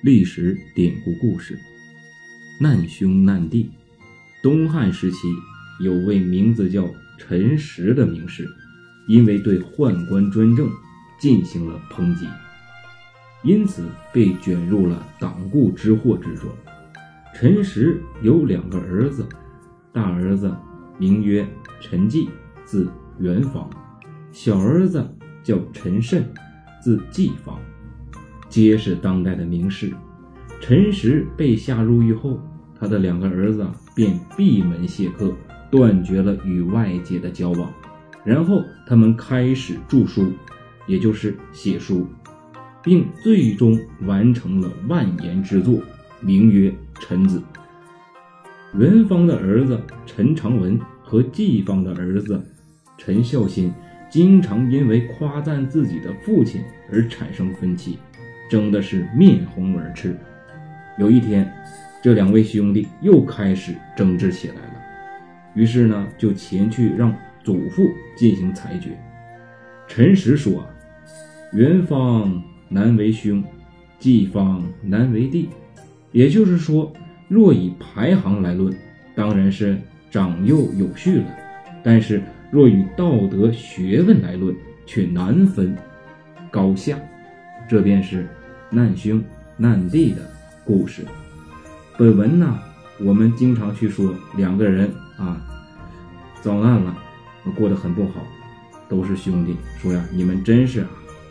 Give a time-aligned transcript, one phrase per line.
[0.00, 1.58] 历史典故故事：
[2.60, 3.68] 难兄难弟。
[4.40, 5.18] 东汉时期，
[5.80, 6.88] 有位名字叫
[7.18, 8.48] 陈实的名士，
[9.08, 10.70] 因为对宦官专政
[11.18, 12.28] 进行了抨击，
[13.42, 16.48] 因此被卷入了党锢之祸之中。
[17.34, 19.26] 陈实有两个儿子，
[19.92, 20.54] 大儿子
[20.96, 21.44] 名曰
[21.80, 22.28] 陈纪，
[22.64, 22.88] 字
[23.18, 23.68] 元方；
[24.30, 25.04] 小儿子
[25.42, 26.24] 叫陈慎，
[26.80, 27.60] 字季方。
[28.58, 29.92] 皆是当代的名士。
[30.60, 32.40] 陈实被下入狱后，
[32.76, 35.32] 他的两个儿子便闭门谢客，
[35.70, 37.72] 断绝了与外界的交往。
[38.24, 40.32] 然后他们开始著书，
[40.88, 42.04] 也就是写书，
[42.82, 45.80] 并最终完成了万言之作，
[46.20, 46.68] 名曰
[46.98, 47.40] 《陈子》。
[48.76, 52.42] 元方的儿子陈长文和季方的儿子
[52.96, 53.72] 陈孝新，
[54.10, 58.00] 经常因为夸赞自己的父亲而产生分歧。
[58.48, 60.16] 争的是面红耳赤。
[60.98, 61.52] 有一天，
[62.02, 64.72] 这两位兄弟又开始争执起来了。
[65.54, 68.90] 于是呢，就前去让祖父进行裁决。
[69.86, 70.66] 陈实说：“啊
[71.52, 73.42] 元方难为兄，
[73.98, 75.48] 季方难为弟。
[76.12, 76.92] 也就是说，
[77.26, 78.74] 若以排行来论，
[79.14, 79.78] 当然是
[80.10, 81.26] 长幼有序了；
[81.82, 84.54] 但是若以道德学问来论，
[84.84, 85.74] 却难分
[86.50, 86.98] 高下。
[87.68, 88.26] 这便是。”
[88.70, 89.24] 难兄
[89.56, 90.20] 难弟的
[90.62, 91.06] 故事。
[91.96, 92.58] 本文呢，
[93.00, 95.40] 我们经常去说两个人啊
[96.42, 96.94] 遭难了，
[97.56, 98.20] 过得很不好，
[98.86, 100.90] 都是兄弟，说呀你们真是啊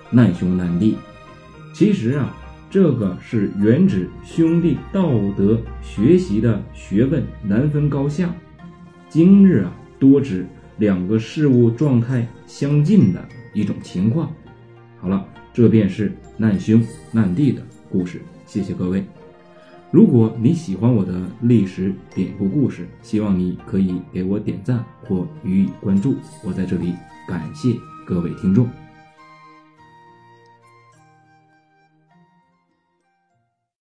[0.10, 0.98] 难兄难弟。
[1.76, 2.36] 其实啊，
[2.72, 8.34] 这个是原指兄弟道德学习的学问难分高下。
[9.10, 10.48] 今日啊，多指
[10.80, 14.34] 两个事物状态相近的一种情况。
[15.00, 15.24] 好了。
[15.58, 18.22] 这便是难兄难弟的故事。
[18.46, 19.04] 谢谢各位。
[19.90, 26.14] 如果你喜欢我的历史典故故事，希望你可以给我点赞或予以关注。
[26.46, 26.94] 我在这里
[27.28, 27.70] 感谢
[28.06, 28.70] 各位听众。